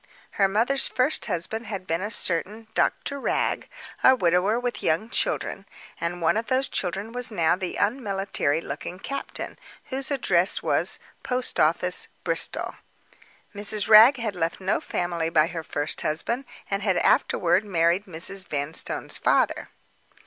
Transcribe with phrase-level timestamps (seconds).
[0.31, 5.67] Her mother's first husband had been a certain Doctor Wragge—a widower with young children;
[5.99, 9.59] and one of those children was now the unmilitary looking captain,
[9.91, 12.77] whose address was "Post office, Bristol."
[13.53, 13.87] Mrs.
[13.87, 18.47] Wragge had left no family by her first husband; and had afterward married Mrs.
[18.47, 19.69] Vanstone's father.